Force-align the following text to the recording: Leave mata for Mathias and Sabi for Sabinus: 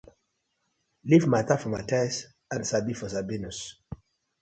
Leave 1.09 1.27
mata 1.27 1.59
for 1.59 1.69
Mathias 1.69 2.25
and 2.49 2.65
Sabi 2.65 2.93
for 2.95 3.05
Sabinus: 3.07 3.75